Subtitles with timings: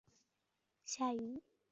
[0.83, 1.41] 夏允彝之兄。